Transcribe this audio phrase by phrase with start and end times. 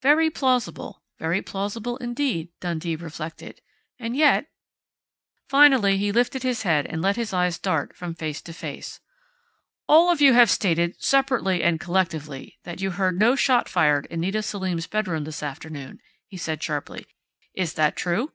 [0.00, 3.60] Very plausible, very plausible indeed, Dundee reflected.
[3.98, 4.46] And yet
[5.50, 9.00] Finally he lifted his head and let his eyes dart from face to face.
[9.86, 14.20] "All of you have stated, separately and collectively, that you heard no shot fired in
[14.20, 17.04] Nita Selim's bedroom this afternoon," he said sharply.
[17.52, 18.32] "Is that true?"